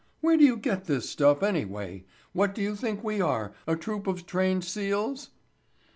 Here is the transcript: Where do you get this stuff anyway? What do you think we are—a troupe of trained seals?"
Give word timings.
Where 0.19 0.35
do 0.35 0.43
you 0.43 0.57
get 0.57 0.85
this 0.85 1.07
stuff 1.07 1.43
anyway? 1.43 2.05
What 2.33 2.55
do 2.55 2.61
you 2.63 2.75
think 2.75 3.03
we 3.03 3.21
are—a 3.21 3.75
troupe 3.75 4.07
of 4.07 4.25
trained 4.25 4.63
seals?" 4.65 5.29